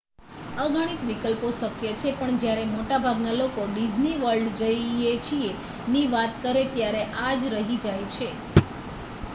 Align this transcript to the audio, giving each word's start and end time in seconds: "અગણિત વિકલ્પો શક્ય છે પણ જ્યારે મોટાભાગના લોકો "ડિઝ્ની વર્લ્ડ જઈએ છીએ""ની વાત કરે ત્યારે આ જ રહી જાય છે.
"અગણિત 0.57 1.01
વિકલ્પો 1.03 1.49
શક્ય 1.53 1.91
છે 1.95 2.13
પણ 2.15 2.39
જ્યારે 2.39 2.63
મોટાભાગના 2.69 3.35
લોકો 3.35 3.67
"ડિઝ્ની 3.67 4.15
વર્લ્ડ 4.19 4.57
જઈએ 4.63 5.13
છીએ""ની 5.21 6.05
વાત 6.11 6.43
કરે 6.43 6.63
ત્યારે 6.71 7.01
આ 7.21 7.33
જ 7.37 7.55
રહી 7.55 7.79
જાય 7.81 8.07
છે. 8.11 8.29